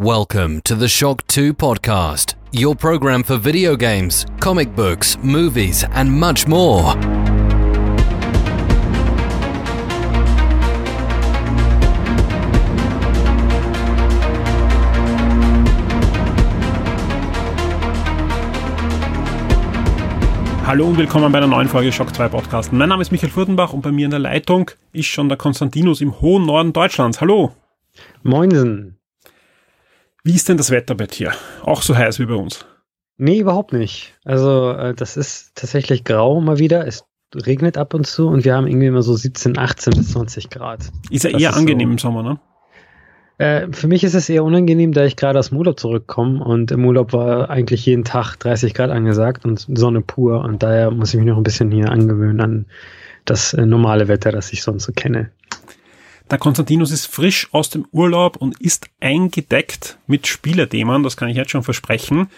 Welcome 0.00 0.60
to 0.62 0.74
the 0.74 0.88
Shock 0.88 1.24
2 1.28 1.54
podcast, 1.54 2.34
your 2.50 2.74
program 2.74 3.22
for 3.22 3.36
video 3.36 3.76
games, 3.76 4.26
comic 4.40 4.74
books, 4.74 5.16
movies, 5.22 5.84
and 5.84 6.10
much 6.10 6.48
more. 6.48 6.96
Hallo 20.66 20.88
und 20.88 20.96
willkommen 20.98 21.30
bei 21.30 21.38
einer 21.38 21.46
neuen 21.46 21.68
Folge 21.68 21.92
Shock 21.92 22.12
2 22.12 22.30
Podcast. 22.30 22.72
Mein 22.72 22.88
Name 22.88 23.02
ist 23.02 23.12
Michael 23.12 23.30
Furtenbach 23.30 23.72
und 23.72 23.82
bei 23.82 23.92
mir 23.92 24.06
in 24.06 24.10
der 24.10 24.18
Leitung 24.18 24.72
ist 24.92 25.06
schon 25.06 25.28
der 25.28 25.38
Konstantinus 25.38 26.00
im 26.00 26.20
hohen 26.20 26.46
Norden 26.46 26.72
Deutschlands. 26.72 27.20
Hallo. 27.20 27.52
Moinsen. 28.24 28.98
Wie 30.24 30.34
ist 30.34 30.48
denn 30.48 30.56
das 30.56 30.70
Wetter 30.70 30.94
bei 30.94 31.06
dir? 31.06 31.32
Auch 31.62 31.82
so 31.82 31.96
heiß 31.96 32.18
wie 32.18 32.26
bei 32.26 32.34
uns? 32.34 32.64
Nee, 33.18 33.38
überhaupt 33.40 33.72
nicht. 33.72 34.14
Also 34.24 34.70
äh, 34.72 34.94
das 34.94 35.16
ist 35.16 35.52
tatsächlich 35.54 36.02
grau 36.04 36.40
mal 36.40 36.58
wieder. 36.58 36.86
Es 36.86 37.04
regnet 37.34 37.76
ab 37.76 37.94
und 37.94 38.06
zu 38.06 38.26
und 38.28 38.44
wir 38.44 38.54
haben 38.54 38.66
irgendwie 38.66 38.86
immer 38.86 39.02
so 39.02 39.14
17, 39.14 39.58
18 39.58 39.92
bis 39.94 40.12
20 40.12 40.50
Grad. 40.50 40.80
Ist 41.10 41.24
ja 41.24 41.30
Das 41.30 41.40
eher 41.42 41.50
ist 41.50 41.56
angenehm 41.56 41.88
so- 41.88 41.92
im 41.92 41.98
Sommer, 41.98 42.22
ne? 42.22 42.40
Äh, 43.36 43.66
für 43.72 43.88
mich 43.88 44.04
ist 44.04 44.14
es 44.14 44.28
eher 44.28 44.44
unangenehm, 44.44 44.92
da 44.92 45.04
ich 45.04 45.16
gerade 45.16 45.38
aus 45.40 45.48
dem 45.48 45.58
Urlaub 45.58 45.78
zurückkomme 45.78 46.42
und 46.42 46.70
im 46.70 46.84
Urlaub 46.84 47.12
war 47.12 47.50
eigentlich 47.50 47.84
jeden 47.84 48.04
Tag 48.04 48.36
30 48.36 48.74
Grad 48.74 48.90
angesagt 48.90 49.44
und 49.44 49.66
Sonne 49.74 50.00
pur 50.02 50.40
und 50.44 50.62
daher 50.62 50.92
muss 50.92 51.12
ich 51.12 51.18
mich 51.18 51.28
noch 51.28 51.36
ein 51.36 51.42
bisschen 51.42 51.72
hier 51.72 51.90
angewöhnen 51.90 52.40
an 52.40 52.66
das 53.24 53.52
äh, 53.52 53.66
normale 53.66 54.06
Wetter, 54.06 54.30
das 54.30 54.52
ich 54.52 54.62
sonst 54.62 54.84
so 54.84 54.92
kenne. 54.92 55.30
Der 56.30 56.38
Konstantinus 56.38 56.90
ist 56.90 57.06
frisch 57.06 57.48
aus 57.52 57.68
dem 57.68 57.86
Urlaub 57.92 58.36
und 58.36 58.60
ist 58.60 58.88
eingedeckt 59.00 59.98
mit 60.06 60.26
Spielerthemen, 60.26 61.02
das 61.02 61.16
kann 61.16 61.28
ich 61.28 61.36
jetzt 61.36 61.50
schon 61.50 61.62
versprechen. 61.62 62.28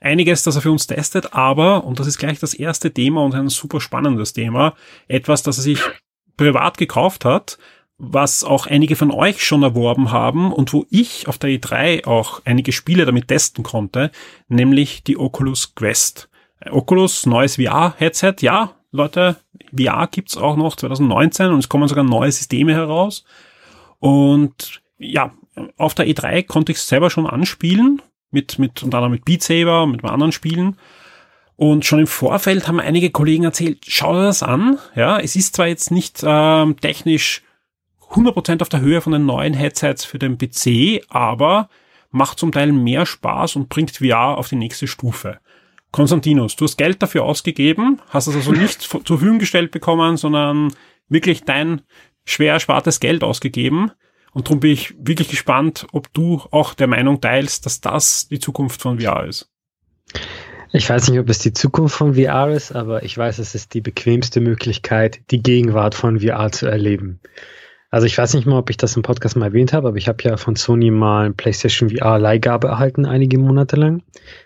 Einiges, 0.00 0.42
das 0.42 0.56
er 0.56 0.62
für 0.62 0.72
uns 0.72 0.86
testet, 0.86 1.32
aber, 1.32 1.84
und 1.84 2.00
das 2.00 2.06
ist 2.06 2.18
gleich 2.18 2.38
das 2.38 2.54
erste 2.54 2.92
Thema 2.92 3.22
und 3.22 3.34
ein 3.34 3.48
super 3.48 3.80
spannendes 3.80 4.32
Thema, 4.32 4.74
etwas, 5.08 5.42
das 5.42 5.58
er 5.58 5.62
sich 5.62 5.80
privat 6.36 6.76
gekauft 6.76 7.24
hat, 7.24 7.56
was 7.98 8.44
auch 8.44 8.66
einige 8.66 8.94
von 8.94 9.10
euch 9.10 9.42
schon 9.42 9.62
erworben 9.62 10.10
haben 10.12 10.52
und 10.52 10.72
wo 10.72 10.84
ich 10.90 11.28
auf 11.28 11.38
der 11.38 11.50
E3 11.50 12.06
auch 12.06 12.42
einige 12.44 12.72
Spiele 12.72 13.06
damit 13.06 13.28
testen 13.28 13.64
konnte, 13.64 14.10
nämlich 14.48 15.02
die 15.02 15.16
Oculus 15.16 15.74
Quest. 15.74 16.28
Oculus, 16.70 17.26
neues 17.26 17.56
VR-Headset, 17.56 18.36
ja, 18.40 18.75
Leute, 18.96 19.36
VR 19.76 20.08
gibt's 20.10 20.36
auch 20.36 20.56
noch 20.56 20.76
2019 20.76 21.50
und 21.50 21.58
es 21.58 21.68
kommen 21.68 21.88
sogar 21.88 22.04
neue 22.04 22.32
Systeme 22.32 22.74
heraus. 22.74 23.24
Und 23.98 24.82
ja, 24.98 25.32
auf 25.76 25.94
der 25.94 26.06
E3 26.06 26.46
konnte 26.46 26.72
ich 26.72 26.80
selber 26.80 27.10
schon 27.10 27.26
anspielen, 27.26 28.02
mit, 28.30 28.58
mit, 28.58 28.82
unter 28.82 28.98
anderem 28.98 29.12
mit 29.12 29.24
Beat 29.24 29.42
Saber, 29.42 29.86
mit 29.86 30.04
anderen 30.04 30.32
Spielen. 30.32 30.76
Und 31.56 31.86
schon 31.86 32.00
im 32.00 32.06
Vorfeld 32.06 32.68
haben 32.68 32.80
einige 32.80 33.10
Kollegen 33.10 33.44
erzählt, 33.44 33.84
schau 33.86 34.12
dir 34.12 34.24
das 34.24 34.42
an. 34.42 34.78
Ja, 34.94 35.18
es 35.18 35.36
ist 35.36 35.56
zwar 35.56 35.66
jetzt 35.66 35.90
nicht 35.90 36.22
ähm, 36.22 36.78
technisch 36.80 37.42
100% 38.10 38.60
auf 38.60 38.68
der 38.68 38.80
Höhe 38.80 39.00
von 39.00 39.12
den 39.12 39.26
neuen 39.26 39.54
Headsets 39.54 40.04
für 40.04 40.18
den 40.18 40.36
PC, 40.38 41.02
aber 41.08 41.68
macht 42.10 42.38
zum 42.38 42.52
Teil 42.52 42.72
mehr 42.72 43.06
Spaß 43.06 43.56
und 43.56 43.68
bringt 43.68 43.96
VR 43.98 44.38
auf 44.38 44.48
die 44.48 44.56
nächste 44.56 44.86
Stufe. 44.86 45.38
Konstantinus, 45.96 46.56
du 46.56 46.66
hast 46.66 46.76
Geld 46.76 47.02
dafür 47.02 47.24
ausgegeben, 47.24 48.02
hast 48.10 48.26
es 48.26 48.36
also 48.36 48.52
nicht 48.52 48.82
zur 48.82 49.00
Verfügung 49.02 49.38
gestellt 49.38 49.70
bekommen, 49.70 50.18
sondern 50.18 50.74
wirklich 51.08 51.44
dein 51.44 51.80
schwer 52.26 52.52
erspartes 52.52 53.00
Geld 53.00 53.24
ausgegeben. 53.24 53.92
Und 54.32 54.46
darum 54.46 54.60
bin 54.60 54.72
ich 54.72 54.94
wirklich 54.98 55.28
gespannt, 55.28 55.86
ob 55.92 56.12
du 56.12 56.42
auch 56.50 56.74
der 56.74 56.86
Meinung 56.86 57.22
teilst, 57.22 57.64
dass 57.64 57.80
das 57.80 58.28
die 58.28 58.38
Zukunft 58.38 58.82
von 58.82 59.00
VR 59.00 59.24
ist. 59.24 59.50
Ich 60.70 60.86
weiß 60.86 61.08
nicht, 61.08 61.18
ob 61.18 61.30
es 61.30 61.38
die 61.38 61.54
Zukunft 61.54 61.96
von 61.96 62.14
VR 62.14 62.50
ist, 62.50 62.72
aber 62.72 63.02
ich 63.02 63.16
weiß, 63.16 63.38
es 63.38 63.54
ist 63.54 63.72
die 63.72 63.80
bequemste 63.80 64.42
Möglichkeit, 64.42 65.22
die 65.30 65.42
Gegenwart 65.42 65.94
von 65.94 66.20
VR 66.20 66.52
zu 66.52 66.66
erleben. 66.66 67.20
Also 67.96 68.04
ich 68.04 68.18
weiß 68.18 68.34
nicht 68.34 68.46
mal, 68.46 68.58
ob 68.58 68.68
ich 68.68 68.76
das 68.76 68.94
im 68.94 69.00
Podcast 69.00 69.36
mal 69.36 69.46
erwähnt 69.46 69.72
habe, 69.72 69.88
aber 69.88 69.96
ich 69.96 70.06
habe 70.06 70.22
ja 70.22 70.36
von 70.36 70.54
Sony 70.54 70.90
mal 70.90 71.32
PlayStation 71.32 71.88
VR 71.88 72.18
Leihgabe 72.18 72.68
erhalten, 72.68 73.06
einige 73.06 73.38
Monate 73.38 73.76
lang, 73.76 74.02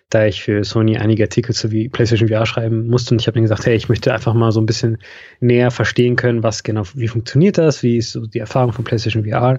da 0.08 0.24
ich 0.24 0.44
für 0.44 0.62
Sony 0.62 0.98
einige 0.98 1.24
Artikel 1.24 1.52
zu 1.52 1.72
wie 1.72 1.88
PlayStation 1.88 2.28
VR 2.28 2.46
schreiben 2.46 2.86
musste 2.86 3.12
und 3.12 3.20
ich 3.20 3.26
habe 3.26 3.34
dann 3.34 3.42
gesagt, 3.42 3.66
hey, 3.66 3.74
ich 3.74 3.88
möchte 3.88 4.14
einfach 4.14 4.34
mal 4.34 4.52
so 4.52 4.60
ein 4.60 4.66
bisschen 4.66 4.98
näher 5.40 5.72
verstehen 5.72 6.14
können, 6.14 6.44
was 6.44 6.62
genau, 6.62 6.84
wie 6.94 7.08
funktioniert 7.08 7.58
das, 7.58 7.82
wie 7.82 7.96
ist 7.96 8.12
so 8.12 8.24
die 8.24 8.38
Erfahrung 8.38 8.72
von 8.72 8.84
PlayStation 8.84 9.24
VR. 9.24 9.58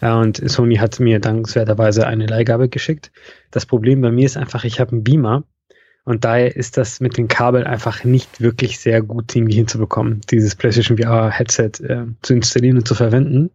Äh, 0.00 0.10
Und 0.10 0.38
Sony 0.50 0.74
hat 0.74 0.98
mir 0.98 1.20
dankenswerterweise 1.20 2.08
eine 2.08 2.26
Leihgabe 2.26 2.68
geschickt. 2.68 3.12
Das 3.52 3.66
Problem 3.66 4.00
bei 4.00 4.10
mir 4.10 4.26
ist 4.26 4.36
einfach, 4.36 4.64
ich 4.64 4.80
habe 4.80 4.90
einen 4.90 5.04
Beamer 5.04 5.44
und 6.04 6.24
daher 6.24 6.56
ist 6.56 6.76
das 6.76 7.00
mit 7.00 7.18
den 7.18 7.28
Kabeln 7.28 7.66
einfach 7.66 8.02
nicht 8.02 8.40
wirklich 8.40 8.80
sehr 8.80 9.02
gut 9.02 9.34
irgendwie 9.36 9.56
hinzubekommen, 9.56 10.22
dieses 10.30 10.54
PlayStation 10.54 10.96
VR 10.96 11.30
Headset 11.30 11.72
äh, 11.82 12.06
zu 12.22 12.34
installieren 12.34 12.78
und 12.78 12.88
zu 12.88 12.94
verwenden. 12.94 13.50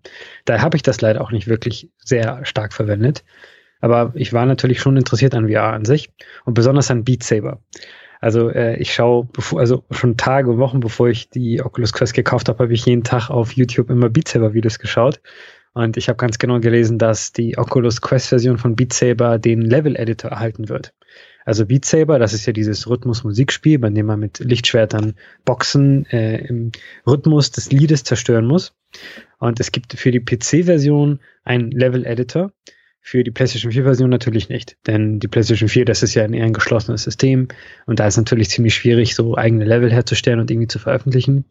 Daher 0.45 0.61
habe 0.61 0.77
ich 0.77 0.83
das 0.83 1.01
leider 1.01 1.21
auch 1.21 1.31
nicht 1.31 1.47
wirklich 1.47 1.89
sehr 1.97 2.45
stark 2.45 2.73
verwendet. 2.73 3.23
Aber 3.81 4.13
ich 4.15 4.31
war 4.31 4.45
natürlich 4.45 4.79
schon 4.79 4.95
interessiert 4.95 5.35
an 5.35 5.49
VR 5.49 5.73
an 5.73 5.83
sich 5.83 6.09
und 6.45 6.53
besonders 6.53 6.89
an 6.89 7.03
Beat 7.03 7.23
Saber. 7.23 7.59
Also 8.21 8.49
äh, 8.49 8.77
ich 8.77 8.93
schaue, 8.93 9.27
bevor, 9.33 9.59
also 9.59 9.83
schon 9.91 10.15
Tage 10.15 10.49
und 10.49 10.57
Wochen 10.57 10.79
bevor 10.79 11.09
ich 11.09 11.29
die 11.29 11.61
Oculus 11.61 11.91
Quest 11.91 12.13
gekauft 12.13 12.47
habe, 12.47 12.63
habe 12.63 12.73
ich 12.73 12.85
jeden 12.85 13.03
Tag 13.03 13.29
auf 13.29 13.51
YouTube 13.51 13.89
immer 13.89 14.09
Beat 14.09 14.29
Saber 14.29 14.53
Videos 14.53 14.79
geschaut. 14.79 15.19
Und 15.73 15.97
ich 15.97 16.07
habe 16.07 16.17
ganz 16.17 16.37
genau 16.37 16.59
gelesen, 16.59 16.99
dass 16.99 17.33
die 17.33 17.57
Oculus 17.57 18.01
Quest 18.01 18.29
Version 18.29 18.57
von 18.57 18.75
Beat 18.75 18.93
Saber 18.93 19.39
den 19.39 19.61
Level 19.61 19.95
Editor 19.95 20.31
erhalten 20.31 20.69
wird. 20.69 20.93
Also 21.45 21.65
Beat 21.65 21.85
Saber, 21.85 22.19
das 22.19 22.33
ist 22.33 22.45
ja 22.45 22.53
dieses 22.53 22.87
Rhythmus-Musikspiel, 22.87 23.79
bei 23.79 23.89
dem 23.89 24.05
man 24.05 24.19
mit 24.19 24.39
Lichtschwertern 24.39 25.15
Boxen 25.45 26.05
äh, 26.07 26.45
im 26.45 26.71
Rhythmus 27.05 27.51
des 27.51 27.71
Liedes 27.71 28.03
zerstören 28.03 28.45
muss. 28.45 28.75
Und 29.39 29.59
es 29.59 29.71
gibt 29.71 29.93
für 29.93 30.11
die 30.11 30.21
PC-Version 30.21 31.19
einen 31.43 31.71
Level-Editor, 31.71 32.51
für 33.01 33.23
die 33.23 33.31
PlayStation 33.31 33.71
4-Version 33.71 34.09
natürlich 34.09 34.47
nicht. 34.47 34.77
Denn 34.87 35.19
die 35.19 35.27
PlayStation 35.27 35.67
4, 35.67 35.85
das 35.85 36.03
ist 36.03 36.13
ja 36.13 36.23
ein 36.23 36.33
eher 36.33 36.45
ein 36.45 36.53
geschlossenes 36.53 37.03
System 37.03 37.49
und 37.85 37.99
da 37.99 38.07
ist 38.07 38.15
natürlich 38.15 38.49
ziemlich 38.49 38.75
schwierig, 38.75 39.13
so 39.13 39.35
eigene 39.35 39.65
Level 39.65 39.91
herzustellen 39.91 40.39
und 40.39 40.49
irgendwie 40.49 40.69
zu 40.69 40.79
veröffentlichen. 40.79 41.43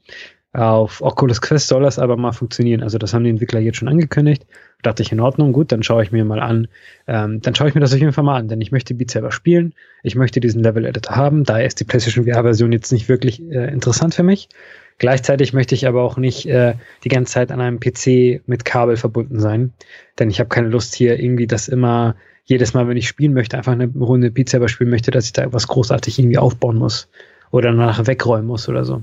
Auf 0.55 1.01
Oculus 1.01 1.41
Quest 1.41 1.69
soll 1.69 1.83
das 1.83 1.99
aber 1.99 2.19
mal 2.19 2.33
funktionieren. 2.33 2.83
Also 2.83 2.99
das 2.99 3.15
haben 3.15 3.25
die 3.25 3.31
Entwickler 3.31 3.61
jetzt 3.61 3.79
schon 3.79 3.89
angekündigt. 3.89 4.45
Dachte 4.83 5.03
ich 5.03 5.11
in 5.11 5.21
Ordnung, 5.21 5.53
gut, 5.53 5.73
dann 5.73 5.83
schaue 5.83 6.03
ich 6.03 6.13
mir 6.13 6.27
mal 6.27 6.41
an. 6.41 6.69
Ähm, 7.07 7.41
dann 7.41 7.55
schaue 7.55 7.69
ich 7.69 7.75
mir 7.75 7.81
das 7.81 7.95
auf 7.95 8.01
jeden 8.01 8.13
Fall 8.13 8.25
mal 8.25 8.37
an, 8.37 8.49
denn 8.49 8.61
ich 8.61 8.71
möchte 8.71 8.95
Beat 8.95 9.11
selber 9.11 9.33
spielen. 9.33 9.73
Ich 10.03 10.15
möchte 10.15 10.41
diesen 10.41 10.63
Level 10.63 10.85
Editor 10.85 11.17
haben. 11.17 11.45
Daher 11.45 11.65
ist 11.65 11.81
die 11.81 11.85
PlayStation 11.85 12.27
VR-Version 12.27 12.71
jetzt 12.73 12.93
nicht 12.93 13.09
wirklich 13.09 13.41
äh, 13.41 13.73
interessant 13.73 14.15
für 14.15 14.25
mich. 14.25 14.51
Gleichzeitig 14.99 15.55
möchte 15.55 15.75
ich 15.75 15.87
aber 15.87 16.03
auch 16.03 16.19
nicht 16.19 16.47
äh, 16.47 16.75
die 17.03 17.09
ganze 17.09 17.33
Zeit 17.33 17.51
an 17.51 17.61
einem 17.61 17.81
PC 17.81 18.47
mit 18.47 18.65
Kabel 18.65 18.97
verbunden 18.97 19.41
sein, 19.41 19.73
denn 20.19 20.29
ich 20.29 20.39
habe 20.39 20.49
keine 20.49 20.69
Lust 20.69 20.95
hier 20.95 21.19
irgendwie 21.19 21.47
das 21.47 21.69
immer 21.69 22.15
jedes 22.45 22.75
Mal, 22.75 22.89
wenn 22.89 22.97
ich 22.97 23.09
spielen 23.09 23.33
möchte, 23.33 23.57
einfach 23.57 23.73
eine 23.73 23.87
Runde 23.87 24.31
Beat 24.31 24.51
selber 24.51 24.69
spielen 24.69 24.91
möchte, 24.91 25.11
dass 25.11 25.27
ich 25.27 25.33
da 25.33 25.53
was 25.53 25.67
großartig 25.67 26.19
irgendwie 26.19 26.39
aufbauen 26.39 26.77
muss 26.77 27.09
oder 27.51 27.73
nachher 27.73 28.07
wegräumen 28.07 28.47
muss 28.47 28.69
oder 28.69 28.85
so. 28.85 29.03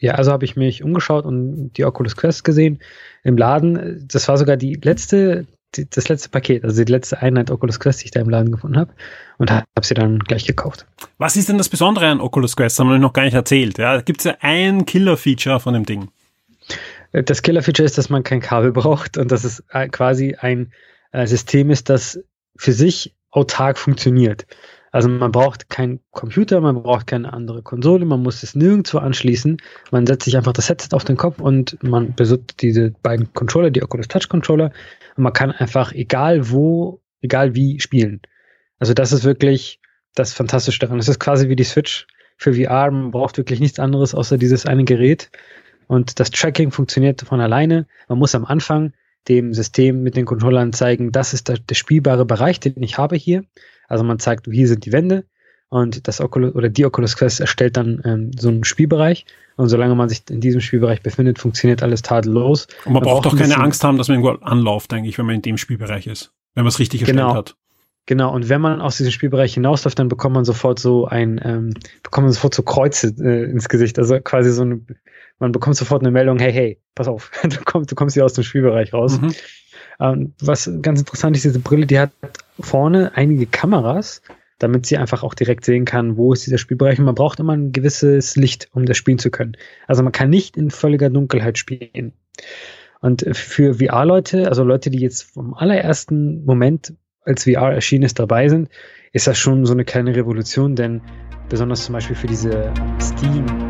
Ja, 0.00 0.14
also 0.14 0.32
habe 0.32 0.44
ich 0.44 0.56
mich 0.56 0.82
umgeschaut 0.82 1.26
und 1.26 1.72
die 1.74 1.84
Oculus 1.84 2.16
Quest 2.16 2.42
gesehen 2.42 2.80
im 3.22 3.36
Laden. 3.36 4.06
Das 4.10 4.26
war 4.28 4.38
sogar 4.38 4.56
die 4.56 4.74
letzte, 4.82 5.46
die, 5.76 5.88
das 5.88 6.08
letzte 6.08 6.30
Paket, 6.30 6.64
also 6.64 6.82
die 6.82 6.90
letzte 6.90 7.20
Einheit 7.20 7.50
Oculus 7.50 7.78
Quest, 7.78 8.00
die 8.00 8.06
ich 8.06 8.10
da 8.10 8.20
im 8.20 8.30
Laden 8.30 8.50
gefunden 8.50 8.78
habe 8.78 8.94
und 9.36 9.50
habe 9.50 9.64
sie 9.82 9.94
dann 9.94 10.18
gleich 10.20 10.46
gekauft. 10.46 10.86
Was 11.18 11.36
ist 11.36 11.50
denn 11.50 11.58
das 11.58 11.68
Besondere 11.68 12.06
an 12.06 12.20
Oculus 12.20 12.56
Quest? 12.56 12.78
Das 12.78 12.80
haben 12.80 12.90
wir 12.90 12.98
noch 12.98 13.12
gar 13.12 13.24
nicht 13.24 13.34
erzählt. 13.34 13.76
Ja, 13.76 13.94
da 13.94 14.00
gibt 14.00 14.20
es 14.20 14.24
ja 14.24 14.36
ein 14.40 14.86
Killer-Feature 14.86 15.60
von 15.60 15.74
dem 15.74 15.84
Ding. 15.84 16.08
Das 17.12 17.42
Killer-Feature 17.42 17.84
ist, 17.84 17.98
dass 17.98 18.08
man 18.08 18.22
kein 18.22 18.40
Kabel 18.40 18.72
braucht 18.72 19.18
und 19.18 19.30
dass 19.30 19.44
es 19.44 19.62
äh, 19.70 19.88
quasi 19.88 20.34
ein 20.38 20.72
äh, 21.12 21.26
System 21.26 21.70
ist, 21.70 21.90
das 21.90 22.18
für 22.56 22.72
sich 22.72 23.14
autark 23.30 23.78
funktioniert. 23.78 24.46
Also 24.92 25.08
man 25.08 25.30
braucht 25.30 25.68
keinen 25.68 26.00
Computer, 26.10 26.60
man 26.60 26.82
braucht 26.82 27.06
keine 27.06 27.32
andere 27.32 27.62
Konsole, 27.62 28.04
man 28.04 28.22
muss 28.22 28.42
es 28.42 28.56
nirgendwo 28.56 28.98
anschließen. 28.98 29.58
Man 29.92 30.06
setzt 30.06 30.24
sich 30.24 30.36
einfach 30.36 30.52
das 30.52 30.68
Headset 30.68 30.88
auf 30.92 31.04
den 31.04 31.16
Kopf 31.16 31.38
und 31.40 31.80
man 31.82 32.14
besitzt 32.14 32.60
diese 32.60 32.90
beiden 33.02 33.32
Controller, 33.32 33.70
die 33.70 33.82
Oculus 33.82 34.08
Touch 34.08 34.28
Controller 34.28 34.72
und 35.16 35.22
man 35.22 35.32
kann 35.32 35.52
einfach 35.52 35.92
egal 35.92 36.50
wo, 36.50 37.00
egal 37.20 37.54
wie 37.54 37.78
spielen. 37.78 38.20
Also 38.80 38.94
das 38.94 39.12
ist 39.12 39.24
wirklich 39.24 39.80
das 40.14 40.32
Fantastische 40.32 40.80
daran. 40.80 40.98
Es 40.98 41.08
ist 41.08 41.20
quasi 41.20 41.48
wie 41.48 41.56
die 41.56 41.64
Switch 41.64 42.06
für 42.36 42.54
VR. 42.54 42.90
Man 42.90 43.12
braucht 43.12 43.36
wirklich 43.36 43.60
nichts 43.60 43.78
anderes 43.78 44.14
außer 44.14 44.38
dieses 44.38 44.66
eine 44.66 44.84
Gerät. 44.84 45.30
Und 45.86 46.18
das 46.18 46.30
Tracking 46.30 46.70
funktioniert 46.72 47.22
von 47.22 47.40
alleine. 47.40 47.86
Man 48.08 48.18
muss 48.18 48.34
am 48.34 48.44
Anfang 48.44 48.92
dem 49.28 49.52
System 49.52 50.02
mit 50.02 50.16
den 50.16 50.24
Controllern 50.24 50.72
zeigen, 50.72 51.12
das 51.12 51.34
ist 51.34 51.48
der, 51.48 51.58
der 51.58 51.74
spielbare 51.74 52.24
Bereich, 52.24 52.58
den 52.58 52.82
ich 52.82 52.96
habe 52.96 53.16
hier. 53.16 53.44
Also 53.90 54.04
man 54.04 54.18
zeigt, 54.18 54.46
hier 54.50 54.68
sind 54.68 54.86
die 54.86 54.92
Wände 54.92 55.24
und 55.68 56.08
das 56.08 56.20
Oculus 56.20 56.54
oder 56.54 56.68
die 56.68 56.84
Oculus 56.84 57.16
Quest 57.16 57.40
erstellt 57.40 57.76
dann 57.76 58.00
ähm, 58.04 58.30
so 58.38 58.48
einen 58.48 58.64
Spielbereich. 58.64 59.26
Und 59.56 59.68
solange 59.68 59.94
man 59.94 60.08
sich 60.08 60.22
in 60.30 60.40
diesem 60.40 60.62
Spielbereich 60.62 61.02
befindet, 61.02 61.38
funktioniert 61.38 61.82
alles 61.82 62.00
tadellos. 62.02 62.66
Und 62.86 62.94
man, 62.94 63.02
braucht 63.02 63.22
braucht 63.22 63.26
doch 63.26 63.32
ein 63.34 63.38
keine 63.50 63.58
Angst 63.58 63.84
haben, 63.84 63.98
dass 63.98 64.08
man 64.08 64.20
irgendwo 64.20 64.42
anläuft, 64.44 64.92
eigentlich, 64.94 65.18
wenn 65.18 65.26
man 65.26 65.34
in 65.34 65.42
dem 65.42 65.58
Spielbereich 65.58 66.06
ist. 66.06 66.32
Wenn 66.54 66.64
man 66.64 66.68
es 66.70 66.78
richtig 66.78 67.04
Genau. 67.04 67.34
erstellt 67.34 67.50
hat. 67.50 67.56
Genau, 68.06 68.34
und 68.34 68.48
wenn 68.48 68.60
man 68.60 68.80
aus 68.80 68.96
diesem 68.96 69.12
Spielbereich 69.12 69.54
hinausläuft, 69.54 69.98
dann 69.98 70.08
bekommt 70.08 70.34
man 70.34 70.44
sofort 70.44 70.80
so 70.80 71.06
ein, 71.06 71.40
ähm, 71.44 71.74
bekommt 72.02 72.24
man 72.24 72.32
sofort 72.32 72.54
so 72.54 72.62
Kreuze 72.62 73.14
äh, 73.20 73.44
ins 73.50 73.68
Gesicht. 73.68 73.98
Also 73.98 74.18
quasi 74.20 74.50
so 74.50 74.62
eine, 74.62 74.80
man 75.38 75.52
bekommt 75.52 75.76
sofort 75.76 76.02
eine 76.02 76.10
Meldung, 76.10 76.38
hey, 76.38 76.52
hey, 76.52 76.80
pass 76.94 77.06
auf, 77.06 77.30
du 77.42 77.58
kommst, 77.64 77.90
du 77.90 77.94
kommst 77.94 78.14
hier 78.14 78.24
aus 78.24 78.32
dem 78.32 78.42
Spielbereich 78.42 78.92
raus. 78.92 79.20
Mhm. 79.20 79.32
Ähm, 80.00 80.32
was 80.40 80.70
ganz 80.82 81.00
interessant 81.00 81.36
ist, 81.36 81.44
diese 81.44 81.58
Brille, 81.58 81.86
die 81.86 81.98
hat 81.98 82.10
vorne 82.58 83.12
einige 83.14 83.46
Kameras, 83.46 84.22
damit 84.58 84.86
sie 84.86 84.98
einfach 84.98 85.22
auch 85.22 85.34
direkt 85.34 85.64
sehen 85.64 85.84
kann, 85.84 86.16
wo 86.16 86.32
ist 86.32 86.46
dieser 86.46 86.58
Spielbereich. 86.58 86.98
Und 86.98 87.06
man 87.06 87.14
braucht 87.14 87.40
immer 87.40 87.54
ein 87.54 87.72
gewisses 87.72 88.36
Licht, 88.36 88.68
um 88.72 88.86
das 88.86 88.96
spielen 88.96 89.18
zu 89.18 89.30
können. 89.30 89.56
Also 89.86 90.02
man 90.02 90.12
kann 90.12 90.30
nicht 90.30 90.56
in 90.56 90.70
völliger 90.70 91.10
Dunkelheit 91.10 91.58
spielen. 91.58 92.12
Und 93.00 93.24
für 93.32 93.74
VR-Leute, 93.74 94.48
also 94.48 94.62
Leute, 94.62 94.90
die 94.90 95.00
jetzt 95.00 95.22
vom 95.22 95.54
allerersten 95.54 96.44
Moment, 96.44 96.94
als 97.24 97.44
VR 97.44 97.72
erschienen 97.72 98.04
ist, 98.04 98.18
dabei 98.18 98.48
sind, 98.48 98.68
ist 99.12 99.26
das 99.26 99.38
schon 99.38 99.64
so 99.66 99.72
eine 99.72 99.84
kleine 99.84 100.14
Revolution, 100.14 100.76
denn 100.76 101.00
besonders 101.48 101.84
zum 101.84 101.94
Beispiel 101.94 102.16
für 102.16 102.26
diese 102.26 102.72
Steam, 103.00 103.69